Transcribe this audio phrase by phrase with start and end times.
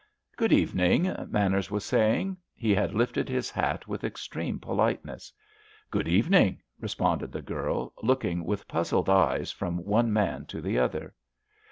[0.35, 2.35] "Good evening," Manners was saying.
[2.55, 5.31] He had lifted his hat with extreme politeness.
[5.91, 11.13] "Good evening," responded the girl, looking with puzzled eyes from one man to the other.